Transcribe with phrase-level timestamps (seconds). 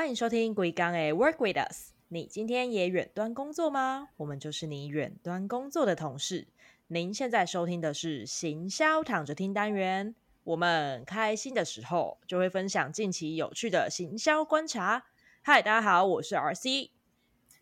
[0.00, 1.90] 欢迎收听《鬼刚诶 Work with Us》。
[2.08, 4.08] 你今天也远端工作吗？
[4.16, 6.48] 我们就是你远端工作的同事。
[6.86, 10.14] 您现在收听的是行销躺着听单元。
[10.42, 15.04] 我们开心的时候就会分享近期有趣的行销观察。
[15.42, 16.88] 嗨，大家好，我是 RC。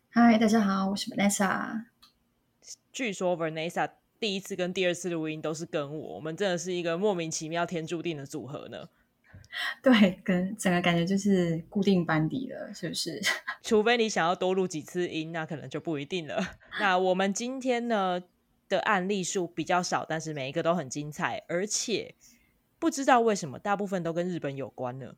[0.07, 1.87] 嗨，大家好，我是 Vanessa。
[2.93, 8.87] 据说 Vanessa 第一次跟第二次录音都是跟我，我们真的是一个莫名其妙、天注定的组合呢。
[9.81, 13.19] 对，跟整个感觉就是固定班底了，是不是？
[13.63, 16.39] 除非你想要多录几次音，那可能就不一定了。
[16.79, 18.21] 那我们今天呢
[18.67, 22.15] 的案例数比较少，但是每一个都很精彩，而且
[22.77, 25.15] 不知道为什么大部分都跟日本有关呢？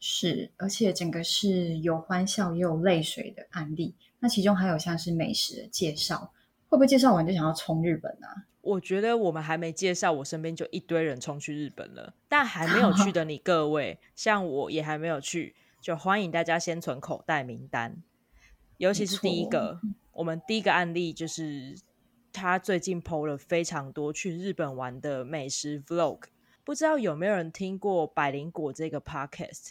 [0.00, 3.94] 是，而且整个是有欢笑也有泪水的案例。
[4.18, 6.32] 那其中还有像是美食的介绍，
[6.68, 8.46] 会不会介绍完就想要冲日本啊？
[8.62, 12.14] 我觉得我们还没介绍，我身边就一堆人冲去日本了。
[12.28, 18.02] 但还没有去 的你各位，像我也还没有去，就欢迎大家先存口袋名单。
[18.76, 19.80] 尤其是第一个，
[20.12, 21.74] 我们第一个案例就是
[22.32, 26.24] 他最近 PO 了非常多去日本玩的美食 Vlog。
[26.64, 29.70] 不知道有没有人听过百灵果这个 Podcast？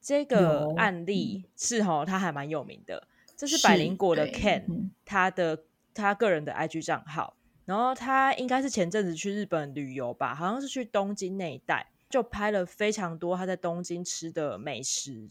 [0.00, 3.06] 这个案例是哈，他还蛮有名的。
[3.36, 7.36] 这是百灵果的 Ken，他的他个人的 IG 账号。
[7.70, 15.30] 然后他应该是前阵子去日本旅游吧，好像是去东京那一带，就拍了非常多他在东京吃的美食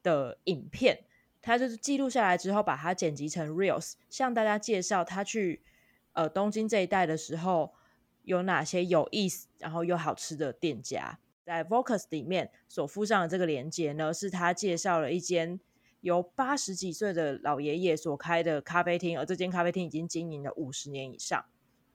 [0.00, 1.02] 的影片。
[1.42, 5.64] 他就是记录下来之后，把它剪辑成 reels，向大家介绍他去
[6.12, 7.74] 呃东京这一带的时候
[8.22, 11.18] 有哪些有意思，然后又好吃的店家。
[11.42, 15.58] 在 Vocus 里面所附上的这个链接呢，是他介绍了一间
[16.02, 21.44] 由八十几岁的老爷爷所开的咖啡厅，而这间咖啡厅已经经营了五十年以上。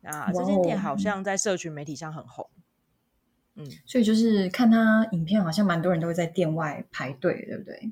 [0.04, 2.50] 啊，这间店好像在社群媒体上很红，
[3.56, 7.92] 嗯，所以就是看他影片，好像蛮多人都会在店外排队，对不对？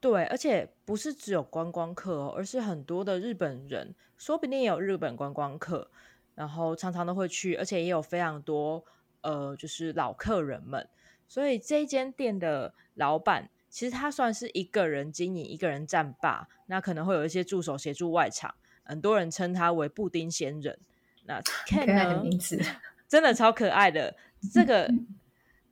[0.00, 5.90] 对，而且不是只有观光客哦，而是很多的日本人，说不定也有日本观光客，
[6.34, 8.84] 然后常常都会去，而且也有非常多
[9.22, 10.86] 呃，就是老客人们。
[11.26, 20.78] 所以这间店的老板其实他算是一个人经营，一个人占霸，那可能会有一些助手协助外场，很多人称他为布丁仙人。
[21.24, 22.22] 那 Ken 呢？
[22.22, 22.60] 名字
[23.08, 24.16] 真的超可爱的。
[24.52, 24.90] 这个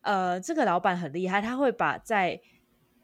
[0.01, 2.41] 呃，这个老板很厉害，他会把在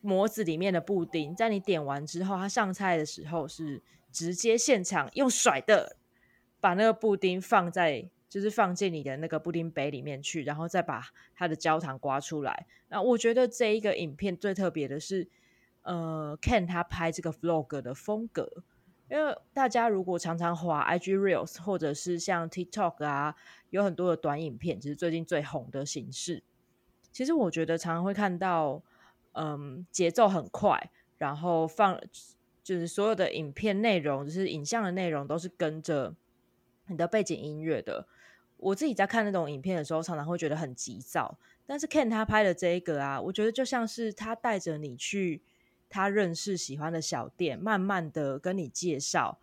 [0.01, 5.97] 模子里面的布丁，在你点完之后，他上菜的时候是直接现场用甩的，
[6.61, 11.03] 把那个布丁放在，就是放进你的那个布丁杯里面去，然后再把
[11.35, 12.67] 它的焦糖刮出来。
[12.89, 15.29] 那我觉得这一个影片最特别的是，
[15.83, 18.65] 呃，Ken 他拍这个 Vlog 的风格。
[19.11, 23.35] 因为大家如果常常滑 IG Reels 或者是像 TikTok 啊，
[23.71, 26.43] 有很多的短影片，其实最近最红的形式。
[27.11, 28.83] 其实我觉得常常会看到，
[29.33, 31.99] 嗯，节奏很快，然后放
[32.63, 36.15] 就是所有的影片内容，就是影像的内容都是跟着
[36.89, 38.07] 你的背景音乐的。
[38.59, 41.39] 我自己在看那种影片的时候，常常会觉得很急躁。
[41.67, 45.41] 但是 Ken 他拍的这一个啊，我觉得就像是他带着你去。
[45.89, 49.39] 他认识喜欢的小店，慢慢的跟你介绍，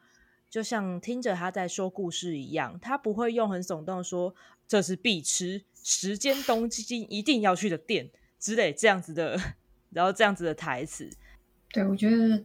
[0.50, 2.80] 就像听着他在说故事一样。
[2.80, 4.36] 他不会用很耸动说
[4.68, 9.40] 这是必吃时间东京一定要去的店之类这样子的，
[9.92, 11.10] 然后这样子的台词。
[11.70, 12.44] 对，我觉得，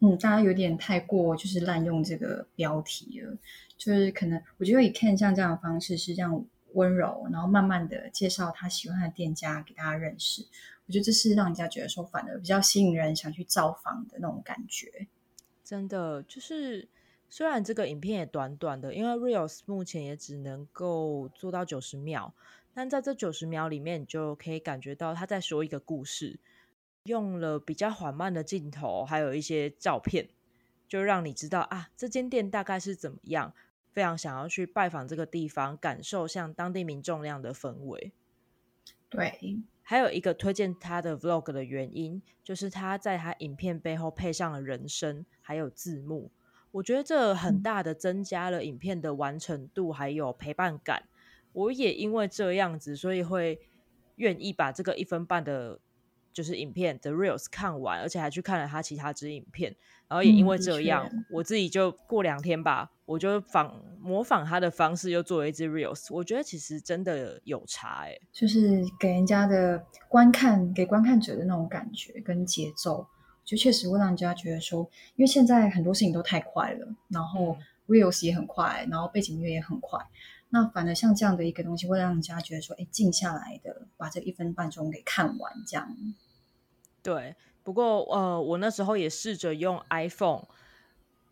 [0.00, 3.36] 嗯，大家有点太过就是滥用这个标题了。
[3.78, 10.46] 就是可能我觉得以看像这样的方式是这样温柔，然后慢慢的介绍他喜欢的店家给大家认识。
[10.86, 15.08] 我觉得这是让人家觉得说，反而比较吸引人，想去造访的那种感觉。
[15.64, 16.88] 真的，就是
[17.28, 22.32] 虽然这个影片也短短的，因为 Reels 目前也只能够做到九十秒，
[22.72, 26.38] 但在这九十秒里面，你就可以感觉到他在说一个故事，
[27.02, 30.28] 用了比较缓慢的镜头，还有一些照片，
[30.86, 33.52] 就让你知道啊，这间店大概是怎么样，
[33.90, 38.12] 非常想要去拜访这个地方，感受像当地民众那样的氛围。
[39.08, 39.58] 对。
[39.88, 46.32] 还有一个推荐他的 vlog 的原因，就是他在他影片背后配上了人声，还有字幕。
[46.72, 51.04] 我觉得这很大的增加了影片的完成度，还有陪伴感。
[51.52, 53.60] 我也因为这样子，所以会
[54.16, 55.78] 愿意把这个一分半的。
[56.32, 59.74] 就是影片的 reels 看完，而且还去看了他其他支影片，
[60.06, 66.12] 然后也因为这样，我自己就过两天吧，我就仿模仿他的方式，又做了一支 reels。
[66.12, 73.06] 我觉得其实真的有差哎，就是给人家的观看，给观看者的那种感觉跟节奏，
[73.44, 74.80] 就确实会让人家觉得说，
[75.14, 77.56] 因为现在很多事情都太快了，然后
[77.86, 80.04] reels 也很快，然后背景音乐也很快，
[80.50, 85.96] 那反而像这样的一个东西，会让人家觉得说，哎，静下来的把这一分半钟给看完这样。
[87.02, 90.44] 对，不过呃，我那时候也试着用 iPhone，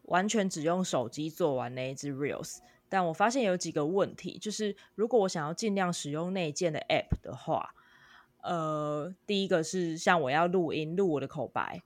[0.04, 2.58] 完全只用手机做完那一支 Reels，
[2.88, 7.74] 但我发现有几个问题，就是如果我想要尽量使用内建的 App 的话，
[8.42, 11.82] 呃，第一个是像我要录音录我的口白，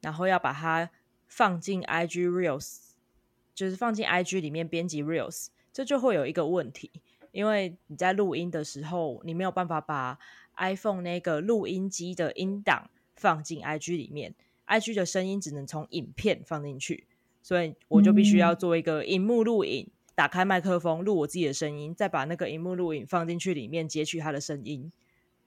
[0.00, 0.90] 然后要把它
[1.26, 2.78] 放进 IG Reels，
[3.54, 6.90] 就是放进 IG 里面编辑 Reels，这就会有一个问题，
[7.32, 10.18] 因为你在录音的时候，你没有办法把
[10.56, 12.90] iPhone 那个录音机的音档。
[13.18, 14.34] 放进 IG 里面
[14.66, 17.06] ，IG 的声音只能从影片放进去，
[17.46, 24.90] 所以我就必须要做一个荧幕录影，打开麦克风录我自己的声音，再把那个荧幕录影放进去里面截取它的声音，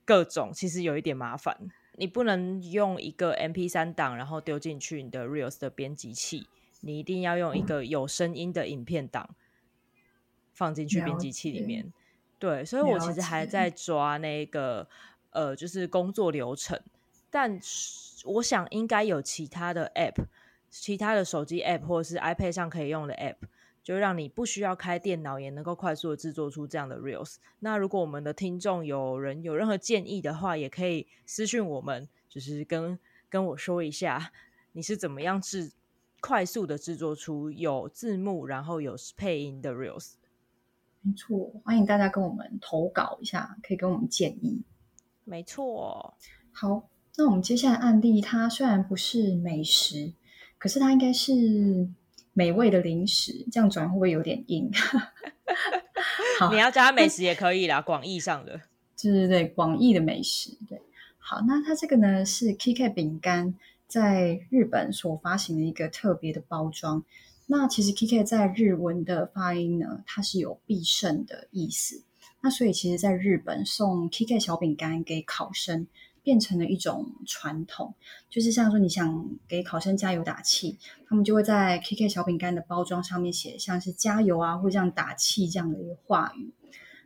[0.06, 1.68] 各种其实有一点麻烦。
[1.98, 6.48] 你不能用一个 MP 三档然后丢进去你的 Reels 的编辑器，
[6.80, 9.36] 你一定要用一个有声音的影片档
[10.54, 11.92] 放进去编辑器里面。
[12.40, 14.88] 对，所以我其实还在抓那个
[15.32, 16.82] 呃，就是工作流程。
[17.30, 17.60] 但
[18.24, 20.24] 我想应该有其他的 App，
[20.70, 23.38] 其他的手机 App 或者是 iPad 上可以用的 App，
[23.84, 27.38] 就让你不需要开电脑也能够快速的制作出这样的 Reels。
[27.60, 32.98] 那如果我们的听众有人有任何建议的话，也可以私讯我们，就是跟
[33.30, 34.32] 跟我说一下
[34.74, 35.72] 你是怎么样制
[36.22, 40.14] 快速的制作出有字幕然后有配音的 Reels。
[41.02, 44.62] 没错，欢迎大家跟我们投稿一下，可以给我们建议。
[45.24, 46.14] 没错，
[46.52, 46.90] 好。
[47.18, 50.14] 那我们接下来案例，它虽然不是美食，
[50.60, 51.90] 可是它应该是
[52.34, 53.48] 美味的零食。
[53.52, 54.70] 这样转会不会有点硬？
[56.40, 58.62] 好，你要加美食也可以啦，广义上的。
[59.02, 60.56] 对对对，广义的美食。
[60.70, 60.80] 对，
[61.18, 63.56] 好，那它这个呢是 KK 饼干
[63.88, 67.04] 在日本所发行的一个特别的包装。
[67.48, 72.04] 那其实 KK 在日文的发音呢，它是有必胜的意思。
[72.42, 75.88] 那所以其实在日本送 KK 小饼干给考生。
[76.24, 77.94] 变成了一种传统，
[78.30, 80.78] 就是像说你想给考生加油打气，
[81.08, 86.54] 他们就会在 KK 小饼干的包装上面写像是加油啊，或这样打气这样的一个话语。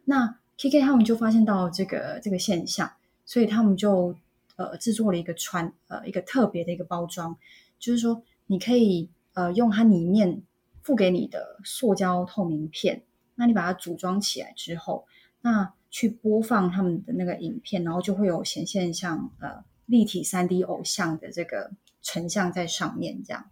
[0.06, 2.92] 那 KK 他们就发现到这个这个现象，
[3.26, 4.16] 所以他们就
[4.56, 7.38] 呃制作了一个传呃一个特别的一个包装，
[7.80, 10.44] 就是说你可以呃用它里面
[10.82, 13.04] 附给你的塑胶透明片，
[13.36, 15.08] 那你把它组装起来之后，
[15.42, 21.70] 那去播放他们的那个影片，然后就会有显现像呃立体三 D 偶像的这个
[22.02, 23.46] 成像在上面，这样。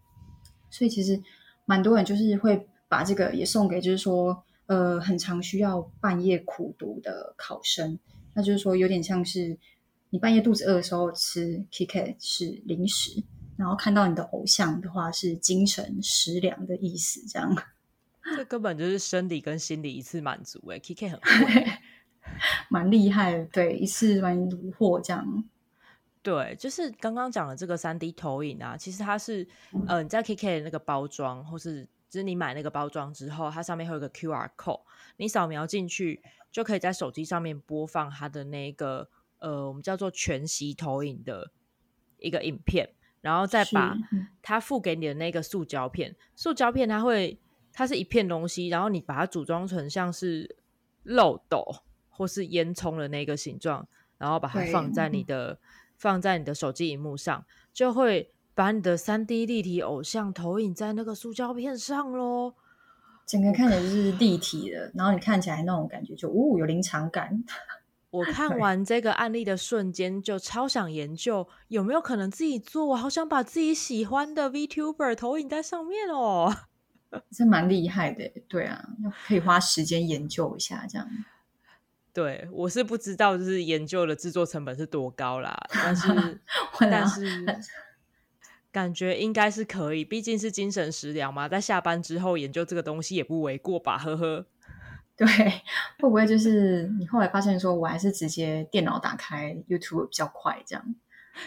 [0.71, 1.21] 所以其实
[1.65, 7.99] 蛮多人就是会把这个也送给，就是说呃很常需要半夜苦读的考生，
[8.33, 9.55] 那就是说有点像是
[10.09, 13.23] 你半夜肚子饿的时候吃 KK 是零食，
[13.55, 17.55] 然后看到你的偶像的话是精神食粮的意思，这样。
[18.35, 21.19] 这根本就是生理跟心理一次满足哎，KK 很
[22.69, 25.43] 蛮厉害的，对，一次完虏获这样。
[26.23, 29.47] 对，就是刚刚讲的这个三 D 投影啊，其实它是，
[29.87, 34.81] 呃，你在 KK 的那个包装，或是就是你买那个包装之后，它上面会有个 QR code，
[35.17, 36.21] 你扫描进去
[36.51, 39.09] 就可以在手机上面播放它的那个，
[39.39, 41.51] 呃，我们叫做全息投影的
[42.19, 42.87] 一个影片，
[43.21, 43.97] 然后再把
[44.43, 47.39] 它附给你的那个塑胶片，塑胶片它会，
[47.73, 50.55] 它是一片东西，然后你把它组装成像是
[51.01, 51.65] 漏斗。
[52.11, 53.87] 或是烟囱的那个形状，
[54.19, 55.57] 然后把它放在你的
[55.97, 62.53] 放在你的手机荧幕上，就会把你的三 D 立体偶像投影在那个塑胶片上喽。
[63.25, 67.43] 整个看起来就是立体的，然后你看起来那种感觉就呜有临场感。
[68.09, 72.85] 我 看完这个案例的瞬间，就超想研究有没有可能自己做。
[72.87, 76.53] 我好想把自己喜欢的 VTuber 投影在上面哦，
[77.31, 78.29] 这蛮厉害的。
[78.49, 78.85] 对啊，
[79.25, 81.07] 可以花时间研究一下这样。
[82.13, 86.41] 对，我是不知道，就是研究的制作成本是多高啦， 但是
[86.79, 87.45] 但是
[88.69, 94.45] 感觉应该是可以，毕竟是精神食粮嘛，在下班之后研究这个东西也不为过吧，呵呵。
[95.15, 100.95] 对，会不会就是你后来发现说，我还是直接电脑打开 YouTube 比较快，这样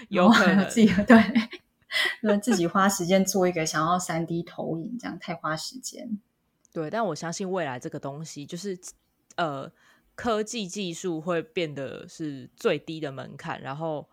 [0.08, 1.18] 有可能自己对，
[2.22, 6.18] 那自己花时间做一个想要三 D 投影，这样太花时间。
[6.72, 8.78] 对，但我相信未来这个东西就是
[9.36, 9.70] 呃。
[10.14, 14.08] 科技技术会变得是最低的门槛，然后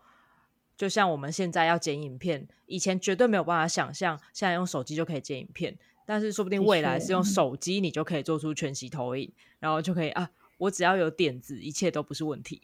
[0.76, 12.62] 就像我们现在要剪影片，以前绝对没有办法想象，现在用手机就可以剪影片，但是说不定未来是用手机你就可以做出全息投影，然后就可以啊，我只要有点子，一切都不是问题。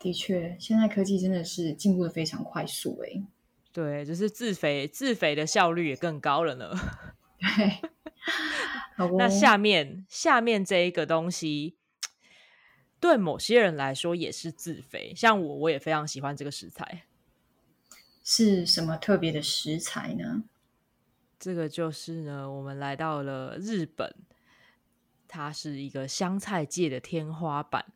[0.00, 3.22] 的确，现在科技真的是进步的非常快速，哎，
[3.72, 6.74] 对，就是自肥自肥的效率也更高了呢。
[7.38, 11.77] 对，那下面下面这一个东西。
[13.00, 17.04] 对某些人来说也是自肥，像我，我也非常喜欢这个食材。
[18.24, 20.42] 是什么特别的食材呢？
[21.38, 24.14] 这个就是呢，我们来到了日本，
[25.28, 27.86] 它是一个香菜界的天花板。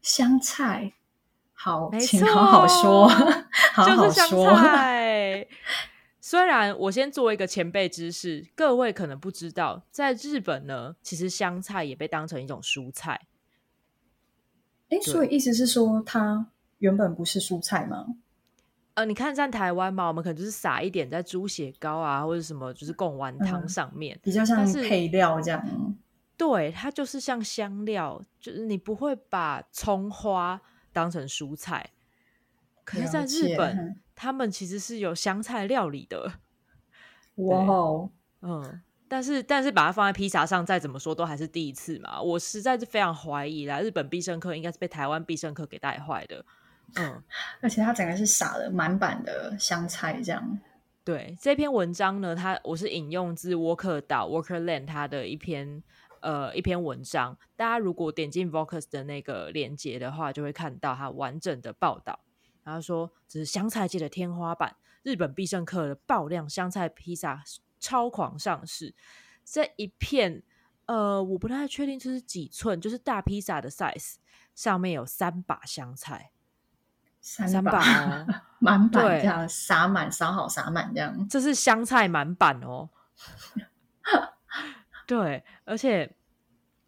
[0.00, 0.94] 香菜，
[1.54, 4.52] 好，没请好好说，错好好就是香说。
[4.56, 5.46] 菜。
[6.20, 13.20] 虽然我先做一个前辈知识，各位可能不知道，在日本呢，其实香菜也被当成一种蔬菜。
[14.92, 16.46] 哎，所以意思是说，它
[16.78, 18.06] 原本不是蔬菜吗？
[18.92, 24.20] 呃，你看在台湾嘛，我们可能就是撒一点在猪血糕啊，或者什么，就是贡丸汤嗯上面。
[24.22, 25.96] 比较像是配料这样。
[26.36, 30.60] 对，它就是像香料，就是你不会把葱花
[30.92, 31.88] 当成蔬菜。
[32.84, 36.30] 可是，在日本嗯，他们其实是有香菜料理的。
[37.36, 38.10] 哇哦，
[38.42, 38.82] 嗯，
[39.12, 42.18] 但是但是把它放在披萨上，再怎么说都还是第一次嘛。
[42.22, 46.42] 我实在是非常怀疑啦，日本必胜客应该是被台湾必胜客给带坏的。
[46.94, 47.22] 嗯，
[47.60, 50.58] 而且它整个是撒了满版的香菜这样。
[51.04, 55.82] 对这篇文章呢，它我是引用自沃克岛 Worker Land 它的一篇
[56.20, 57.36] 呃一篇文章。
[57.54, 62.18] 大家如果点进 Vocus 的那个链接的话，就会看到它完整的报道。
[62.64, 67.42] 然后说只是香菜界的天花板，日本必胜客的爆量香菜披萨
[67.82, 68.94] 超狂上市。
[69.44, 70.40] 这一片
[70.86, 74.14] 呃，我不太确定这是几寸，就是大披萨的 size，
[74.54, 76.30] 上面有三把香菜，
[77.20, 78.26] 三三把哦。
[78.60, 81.26] 满版这样撒满撒好撒满这样。
[81.28, 82.88] 这是香菜满版哦。
[85.04, 86.14] 对，而且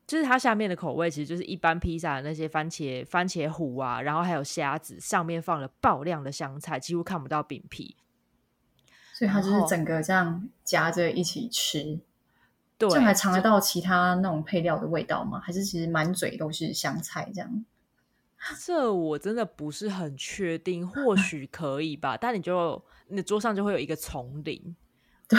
[0.07, 7.97] 就是它下面的口味其实就是一般披萨的那些番茄番茄糊啊，然后还有虾子，上面放了爆量的香菜，几乎看不到饼皮。
[9.15, 11.99] 所以它就是整个这样夹着一起吃，
[12.77, 15.41] 对，这样还尝得到其他那种配料的味道吗？
[15.41, 17.65] 还是其实满嘴都是香菜这样？
[18.61, 22.17] 这我真的不是很确定，或许可以吧。
[22.17, 24.77] 但你就你的桌上就会有一个丛林，
[25.27, 25.39] 对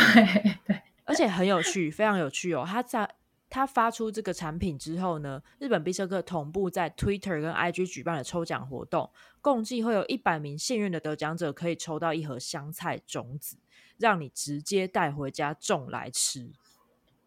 [0.65, 2.63] 对，而且很有趣，非常有趣哦。
[2.65, 3.07] 他在
[3.47, 13.57] 他发出这个产品之后呢，日本必胜客同步在 Twitter 跟 IG 举办了抽奖活动，共计会有一百名幸运的得奖者可以抽到一盒香菜种子，
[13.97, 16.51] 让你直接带回家种来吃。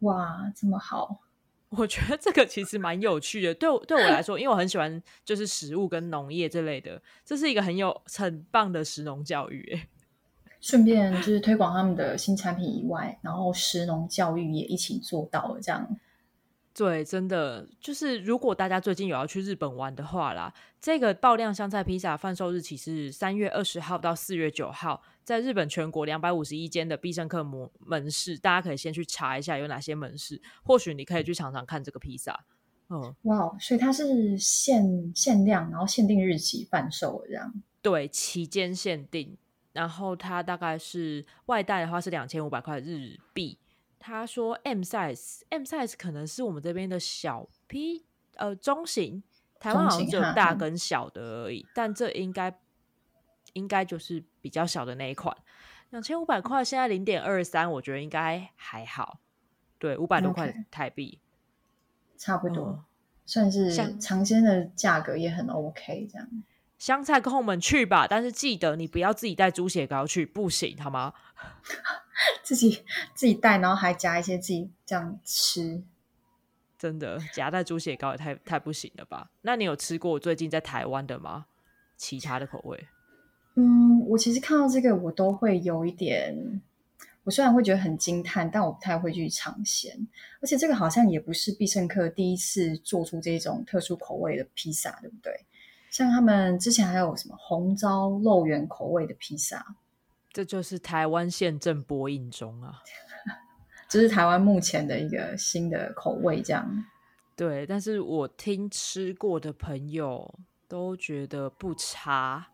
[0.01, 1.21] 哇，这么好，
[1.71, 9.63] 我觉得这个其实蛮有趣的，对我对我来说，因为我很喜欢就是食物跟农业这类的，这是一个很有很棒的食农教育。
[9.75, 9.89] 欸
[10.61, 15.89] 顺便就是推广他们的新产品以外，然后食农教育也一起做到了，这样
[16.79, 32.45] 对，真的就是，如果大家最近有要去日本玩的话啦，这个爆量香菜披萨贩售日期是三月二十号到四月九号，在日本全国两百五十一间的必胜客门门市，大家可以先去查一下有哪些门市，或许你可以去尝尝看这个披萨。
[32.91, 37.53] 嗯，哇，所以它是限限量，然后限定日期贩售的这样。
[37.83, 39.37] 对，期间限定，
[39.73, 43.59] 然后它大概是外带的话是两千五百块日币。
[43.99, 48.05] 他说 M size，M size 可能是我们这边的小 P，
[48.37, 49.23] 呃，中型，
[49.59, 52.59] 台湾好像只有大跟小的而已，但这应该
[53.53, 55.37] 应该就是比较小的那一款。
[55.91, 59.21] 两千五百块，现在零点二三，我觉得应该还好。
[59.79, 61.21] 对，五百多块台币，
[62.17, 62.85] 差不多，嗯
[63.25, 66.29] 算是像尝鲜的价格也很 OK，这样。
[66.79, 71.13] 香菜跟我们去吧，但是记得你不要自己带猪血糕去，不行好吗？
[72.43, 75.83] 自己自己带，然后还夹一些自己这样吃。
[76.79, 79.31] 真的夹带猪血糕也太太不行了吧？
[79.43, 81.47] 那你有吃过最近在台湾的吗？
[81.97, 82.87] 其他的口味？
[83.57, 86.63] 嗯，我其实看到这个，我都会有一点，
[87.25, 90.07] 我虽然会觉得很惊叹，但我不太会去尝鲜。
[90.41, 95.33] 而且这个好像也不是必胜客第一次做出这种特殊口味的披萨，对不对？
[95.91, 99.65] 像他们之前还有什么红糟肉圆口味的披萨，
[100.33, 102.83] 这就是台湾现正播映中啊。
[103.89, 106.85] 这是台湾目前的一个新的口味，这样。
[107.35, 112.49] 对，但是我听吃过的朋友都觉得不差。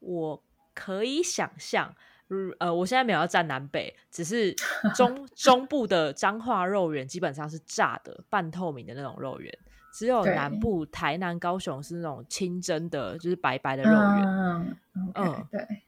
[0.00, 0.42] 我
[0.74, 1.94] 可以想象，
[2.28, 4.54] 嗯呃，我现在没有要站南北，只是
[4.94, 9.56] 中 中部的彰化肉圆基本上是炸的、半透明的那种肉圆，
[9.92, 14.24] 只有南部台南、高雄是那种清蒸的，就是白白的肉圆。
[14.26, 14.76] 嗯
[15.14, 15.82] 嗯对，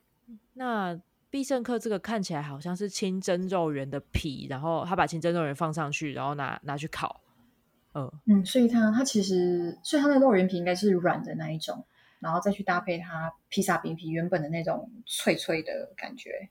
[0.54, 0.98] 那
[1.30, 7.20] 必胜客这个看起来好像是清蒸肉圆的皮，然后他把清蒸肉圆放上去，然后拿拿去烤。
[7.94, 11.84] 嗯，嗯，所以它它其实，所以它的肉圆皮应该是软的那一种，
[12.20, 16.48] 然后再去搭配它披萨饼皮原本的那种脆脆的感觉。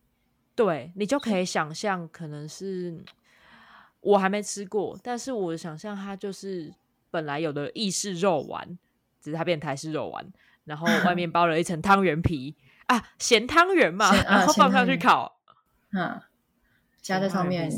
[0.56, 3.04] 对你就可以想象，可能是
[4.02, 6.72] 我还没吃过，但是我想象它就是
[7.12, 8.80] 本来有的意式肉丸，
[9.22, 10.26] 只是它变台式肉丸，
[10.64, 12.56] 然后 外面包了一层汤圆皮
[12.88, 15.40] 啊，咸汤圆嘛，啊然后放上去烤，
[15.94, 16.20] 嗯，
[17.02, 17.70] 加在上面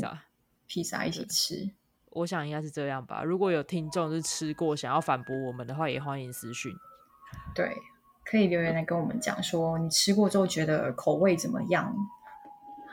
[0.66, 1.70] 披萨一起吃。
[2.10, 3.24] 我想应该是这样吧。
[3.24, 6.72] 如果有听众是吃过，想要反驳我们的话，也欢迎私讯。
[7.54, 7.76] 对，
[8.24, 11.92] 可以留言来跟我们讲说你吃过之后觉得口味怎么样？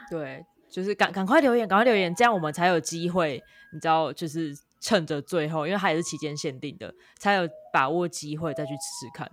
[0.10, 9.32] 对，就是赶赶快留言，赶快留言，这样我们才有机会，你知道，就是趁着最后，因为它也是期间限定的，才有把握机会再去吃吃看。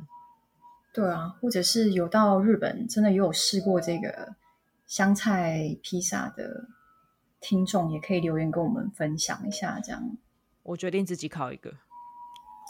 [0.92, 4.34] 对啊，或者是有到日本真的也有试过这个
[4.86, 6.68] 香菜披萨的
[7.40, 9.80] 听众，也可以留言跟我们分享一下。
[9.80, 10.16] 这样，
[10.62, 11.72] 我决定自己烤一个。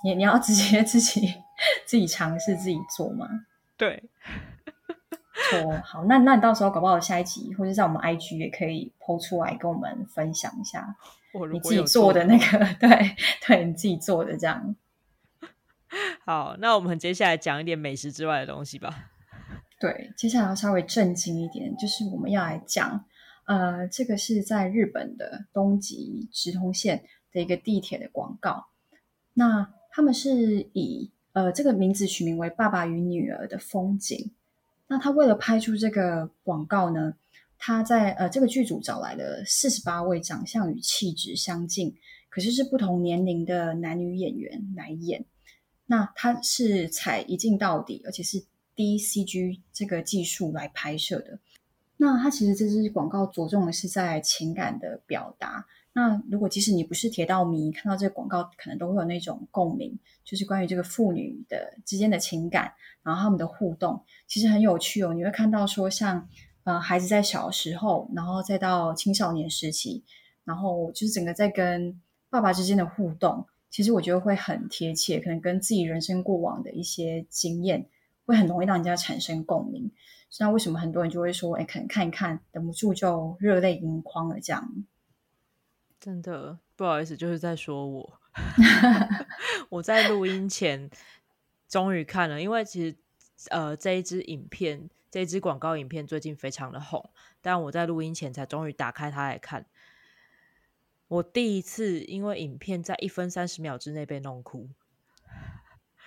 [0.04, 1.34] 你你要直接自己
[1.84, 3.26] 自己尝试自己做吗？
[3.76, 4.08] 对，
[5.50, 10.96] 错，好，那那你到时候搞不好下一集，或者在我们 IG 也可以剖出来跟我们分享一下
[11.52, 14.74] 你自己做的那个，对对，你自己做的这样。
[16.24, 19.10] 好，那我们接下来讲一点美食之外的东西吧。
[19.80, 23.04] 对，接下来要稍微震惊一点，就是我们要来讲，
[23.46, 28.66] 呃，这个是在日本的东极直通线的一个地铁的广告。
[29.34, 34.18] 那他们是以呃这个名字取名为《爸爸与女儿的风景》。
[34.88, 37.14] 那他为了拍出这个广告呢，
[37.58, 41.94] 他在呃这个剧组找来了四十八位长相与气质相近，
[42.28, 45.24] 可是是不同年龄的男女演员来演。
[45.86, 48.42] 那他是采一镜到底，而且是
[48.74, 51.38] DCG 这个技术来拍摄的。
[51.96, 55.66] 那他其实这支广告着重的是在情感的表达。
[55.98, 65.12] 那如果即使你不是铁道迷，看到这个广告，可能都会有那种共鸣，就是关于这个父女的之间的情感，然后他们的互动，其实很有趣哦。
[65.12, 66.28] 你会看到说像，
[66.62, 70.04] 呃孩子在小时候，然后再到青少年时期，
[70.44, 72.00] 然后就是整个在跟
[72.30, 77.84] 爸爸之间的互动，其实我觉得会很贴切，可能跟自己人生过往的一些经验，
[78.24, 79.90] 会很容易让人家产生共鸣。
[80.38, 84.84] 那为什么很多人就会说，哎，可能看一看，忍不住就热泪盈眶了这样？
[86.00, 88.20] 真的不好意思，就是在说我。
[89.68, 90.88] 我在录音前
[91.68, 92.96] 终于看了，因为其实
[93.50, 97.10] 呃这一支影片，这一支广告影片最近非常的红，
[97.42, 99.66] 但我在录音前才终于打开它来看。
[101.08, 104.68] 我第一次因为影片在一分三十秒之内被弄哭，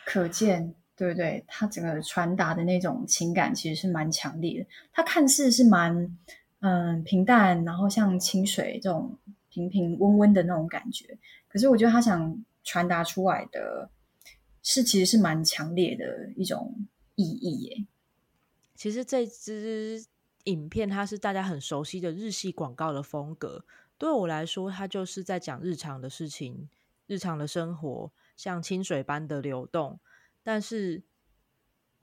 [0.05, 1.43] 可见，对不对？
[1.47, 4.69] 它整个传达的那种情感其实是蛮强烈的。
[4.93, 6.17] 它看似是蛮
[6.61, 9.17] 嗯平淡，然后像清水这种
[9.51, 13.91] 平平温温的那种感觉，可是我觉得他想传达出来的
[14.63, 17.85] 是其实是蛮强烈的一种意义耶。
[18.75, 20.03] 其实这支
[20.45, 23.63] 影片它是大家很熟悉的日系广告的风格，
[23.99, 26.67] 对我来说，它就是在讲日常的事情、
[27.05, 29.99] 日常的生活，像清水般的流动。
[30.41, 31.03] 但是，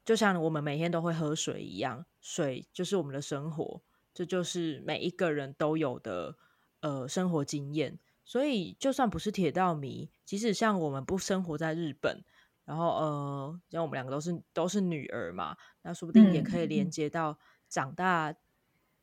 [0.05, 3.83] 就像我们每天都会喝水一样，水就是我们的生活，
[4.15, 6.37] 这就是每一个人都有的
[6.81, 7.99] 呃生活经验。
[8.25, 12.23] 所以，就算不是铁道迷，即使像我们不生活在日本，
[12.67, 17.39] 然后呃，像我们两个都是都是女儿嘛，那说不定也可以连接到
[17.71, 18.35] 长大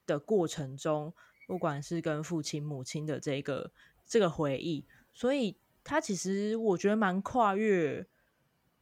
[0.06, 1.12] 的过程中，
[1.48, 3.72] 不管是跟父亲、母亲的这个
[4.06, 4.86] 这个回忆。
[5.12, 8.06] 所以，它其实我觉得蛮跨越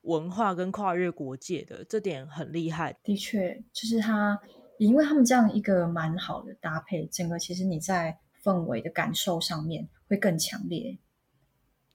[0.01, 2.97] 文化跟跨越国界的，这点很厉害。
[3.01, 4.37] 的确，就是他，
[4.77, 10.97] 也因为他们这样一个蛮好的搭配，整个其实你在氛围的感受上面会更强烈。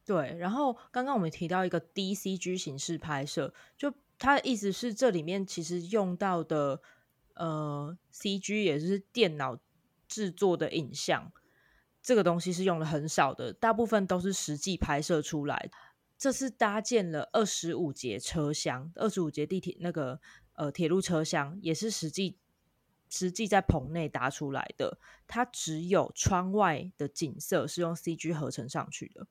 [0.05, 6.81] 对，然后刚刚我们提到一个 DCG 形式拍摄，就它的意思是这里面其实用到的
[7.35, 9.59] 呃 CG 也是电脑
[10.09, 11.31] 制作的影像，
[12.03, 15.71] 这个东西是用的很少的，大部分都是实际拍摄出来。
[16.17, 20.19] 这次搭建了二十五节车厢，二十五节地铁那个
[20.55, 22.39] 呃铁路车厢也是实际
[23.11, 29.27] 实际在棚内搭出来的，它只有窗外的景色是用 CG 合成上去的。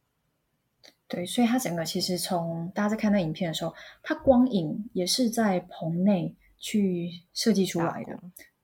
[1.07, 8.19] 对，所以它整个其实从大家在看那影片的时候，它光影也是在棚内去设计出来的。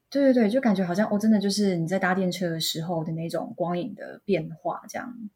[0.10, 5.30] 对对对，就感觉好像哦，真的就是你在搭电车的时候的那种光影的变化，这样。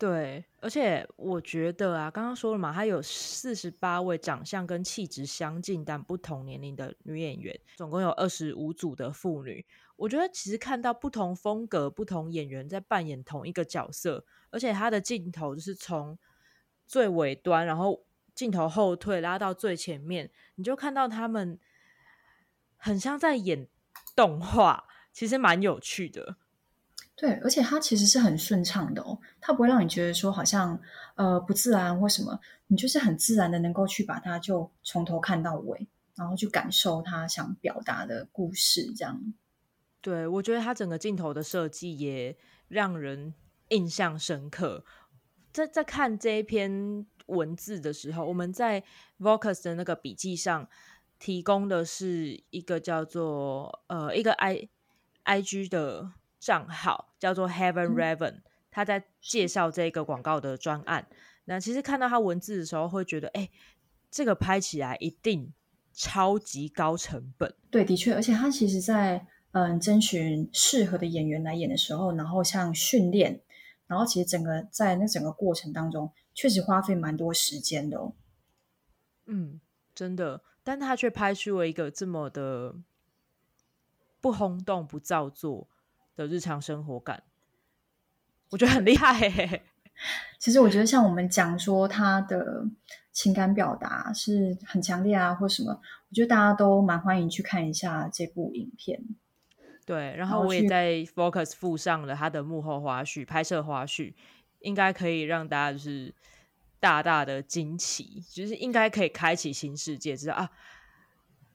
[0.00, 9.62] 对，而且我觉得啊，刚刚说了嘛，他有四十八位长相跟气质相近但不同年龄的女演员，总共有二十五组的妇女。
[9.96, 16.18] 我觉得其实看到不同风格、不同演员在扮演同一个角色，而且他的镜头就是从
[16.86, 18.02] 最尾端，然后
[18.34, 21.60] 镜头后退拉到最前面，你就看到他们
[22.78, 23.68] 很像在演
[24.16, 26.36] 动画，其实蛮有趣的。
[27.20, 30.80] 对，而且它其实是很顺畅的哦，它不会让你觉得说好像
[31.16, 39.34] 呃不自然或什么，你就是很自然的能够去把它就从头看到尾，然后去感受他想表达的故事，这样。
[40.00, 43.34] 对，我觉得他整个镜头的设计也让人
[43.68, 44.86] 印象深刻。
[45.52, 48.82] 在在看这一篇文字的时候，我们在
[49.18, 50.66] Vocus 的那个笔记上
[51.18, 54.70] 提供的是一个叫做呃一个 i
[55.24, 61.06] i g 的账号，叫做 Heaven Raven，他在介绍这个广告的专案。
[61.44, 63.48] 那其实看到他文字的时候，会觉得哎，
[64.10, 65.52] 这个拍起来一定
[65.92, 67.54] 超级高成本。
[67.70, 73.40] 对，的确，而且他其实在嗯征询适合的演员来演的时候，然后像训练。
[73.86, 78.12] 然后其实整个在那整个过程当中，确实花费蛮多时间的哦。
[79.26, 79.60] 嗯，
[79.92, 82.76] 真的，但他却拍出了一个这么的
[84.20, 85.66] 不轰动、不造作
[86.20, 87.22] 的日常生活感，
[88.50, 89.62] 我觉得很厉害。
[90.38, 92.64] 其实我觉得，像我们讲说他的
[93.10, 99.02] 情感表达是很强烈啊，或什么，我觉得大家都蛮欢迎去看一下这部影片。
[99.86, 104.14] 对，然后我也在 Focus 附上了他的幕后花絮、拍摄花絮，
[104.60, 106.14] 应该可以让大家就是
[106.78, 110.50] 大大的惊奇，就是应该可以开启新世界，知道啊，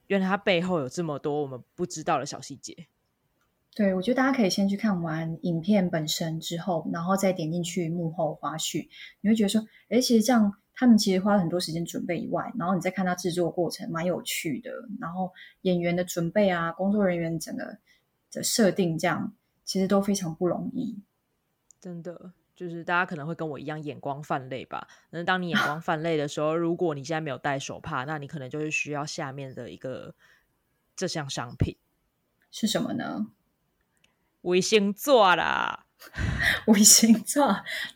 [0.08, 2.88] 原来他背后有这么多我们不知道的小细节。
[3.76, 8.88] 对，我觉得大家可以先去看完影片本身之后，然后再点进去幕后花絮，
[9.22, 14.72] 你会觉得说，哎，其实这样他们其实花了很多时间准备以外，然后你再看他制作过程，蛮有趣的。
[15.00, 17.78] 然后演员的准备啊，工作人员整个。
[18.32, 19.34] 的设定这样
[19.64, 21.00] 其实都非常不容易，
[21.80, 24.90] 真的就是大家可能会跟我一样眼光泛泪吧。
[25.12, 30.16] 那当你眼光泛泪的时候，如果你现在没有戴手帕，那你可能就是需要下面的一个
[30.98, 31.78] 这项商品
[32.52, 33.28] 是什么呢？
[34.46, 35.88] 卫星座啦，
[36.68, 37.48] 卫星座，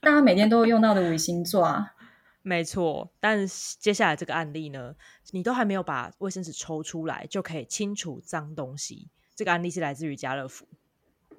[0.01, 1.93] 大家每天都会用到的卫星座啊，
[2.41, 3.11] 没错。
[3.19, 3.45] 但
[3.79, 4.95] 接下来这个案例呢，
[5.31, 9.09] 你都还没有把卫生纸抽出来，就可以清除脏东西。
[9.35, 10.67] 这个案例是来自于家乐福，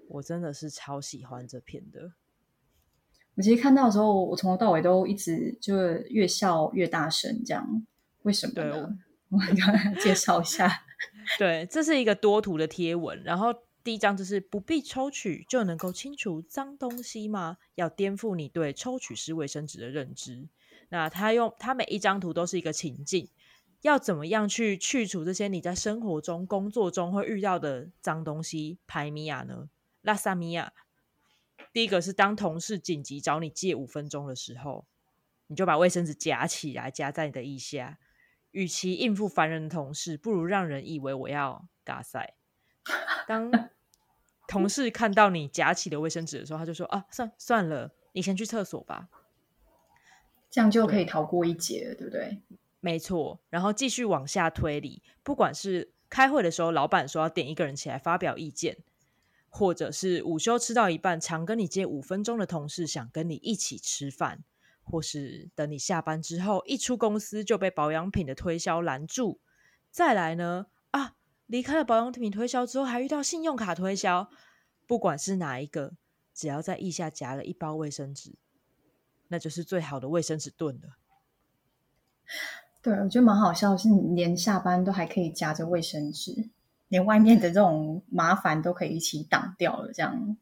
[0.07, 2.13] 我真的是超喜欢这篇的。
[3.35, 5.77] 我其实看到的时候，我从头到尾都一直就
[6.09, 7.85] 越笑越大声，这样
[8.23, 8.97] 为什么呢？
[9.31, 10.85] 我刚介绍一下，
[11.37, 13.21] 对，这是一个多图的贴文。
[13.25, 17.57] 然后第一张就是不必抽取就能够清除脏东西吗？
[17.75, 20.49] 要颠覆你对抽取式卫生纸的认知。
[20.91, 23.29] 那他用他每一张图都是一个情境。
[23.83, 28.79] 要怎么样去去除这些你在生活中、工作中会遇到的脏东西？
[28.87, 29.71] 排米亚呢？
[30.03, 30.75] 拉萨米亚。
[31.73, 34.87] 第一个是当同事紧急找你借五分钟的时候，
[35.47, 37.99] 你就把卫生纸夹起来，夹在你的腋下。
[38.51, 42.35] 与其应付烦人的同事，不如让人以为我要嘎塞。
[43.27, 43.51] 当
[44.49, 49.09] 同事看到你夹起的卫生纸的时候，他就说：“啊，算算了，你先去厕所吧。”
[50.51, 52.43] 这样就可以逃过一劫，对不对？
[52.81, 58.79] 没错，然后继续往下推理，不管是开会的时候，老板说要点一个人起来发表意见，
[59.49, 64.43] 或者是午休吃到一半，常跟你借五分钟的同事想跟你一起吃饭，
[64.83, 69.39] 或是等你下班之后一出公司就被保养品的推销拦住，
[69.93, 70.80] 再来呢啊，
[71.51, 74.31] 离开了保养品推销之后，还遇到信用卡推销，
[74.87, 75.95] 不管是哪一个，
[76.33, 78.35] 只要在腋下夹了一包卫生纸，
[79.27, 80.97] 那就是最好的卫生纸盾了。
[82.81, 86.51] 对，我觉得蛮好笑，是连下班都还可以夹着卫生纸，
[86.87, 89.93] 连外面的这种麻烦都可以一起挡掉了。
[89.93, 90.37] 这样，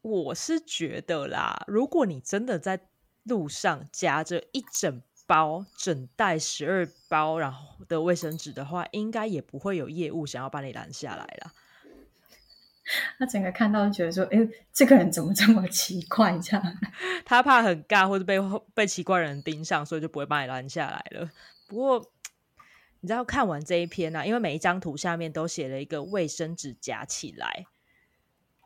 [0.00, 2.88] 我是觉得啦，如果你真的在
[3.24, 11.52] 路上夹着一整包、整袋十二包然后的卫生纸的话，应该也不会有业务想要把你拦下来了。
[13.18, 16.62] 他整个看到就觉得说：“哎，这个人怎么这么奇怪？”这样，
[17.24, 18.38] 他怕很尬，或者被
[18.74, 21.30] 被奇怪人盯上，所以就不会把你拦下来了。
[21.66, 22.10] 不过，
[23.00, 24.26] 你知道看完这一篇呢？
[24.26, 27.64] 因为每一张图下面都写了一个卫生纸夹起来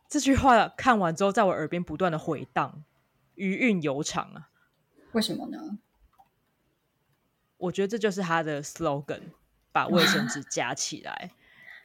[0.09, 2.83] 这句话，看完之后在我耳边不断的回荡，
[3.37, 4.51] 余韵悠长啊！
[5.13, 5.79] 为什么呢？
[7.59, 9.21] 我觉得这就是他的 slogan，
[9.71, 11.31] 把卫生纸 夹起来。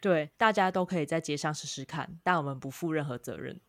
[0.01, 3.59] 对，大家都可以在街上试试看，但我们不负任何责任。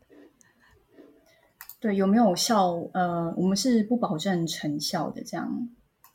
[1.81, 2.73] 对，有没有效？
[2.93, 5.69] 呃，我们是不保证成效的，这样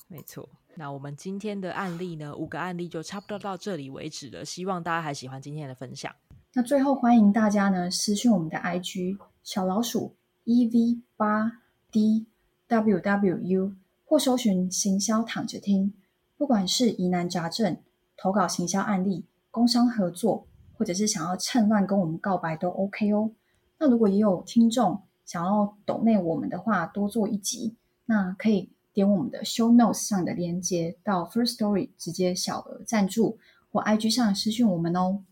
[0.08, 0.50] 没错。
[0.76, 2.36] 那我们今天的案例呢？
[2.36, 4.46] 五个案例就差不多到这里为止了。
[4.46, 6.16] 希望大家还喜欢今天的分享。
[6.54, 11.60] 那最后欢迎大家呢私讯我们的 IG 小老鼠 EV 八
[11.92, 13.74] DWWU
[14.10, 15.94] 或搜寻行销躺着听。
[16.36, 17.78] 不管是疑难杂症、
[18.18, 23.30] 投稿行销案例、工商合作，或者是想要趁乱跟我们告白都 OK 哦。
[23.78, 27.76] 那如果也有听众想要抖内我们的话，多做一集，
[28.08, 28.72] 那可以。
[28.92, 33.38] 点我们的 Show Notes 上的链接，到 First Story 直接小额赞助，
[33.72, 35.24] 或 IG 上私讯我们哦。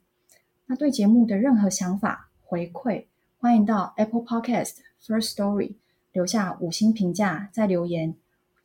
[0.67, 3.07] 那对节目的任何想法回馈，
[3.39, 5.73] 欢迎到 Apple Podcast First Story
[6.11, 8.15] 留下五星评价，再留言，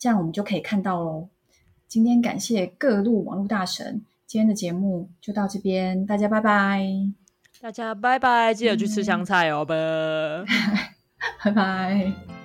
[0.02, 1.28] 这样我们就可以看到喽。
[1.86, 6.84] 今天感谢各路网络大神，今天的节目就到这边，大家拜拜，
[7.60, 9.76] 大家拜拜，记得去吃香菜哦，拜
[11.44, 12.41] 拜拜。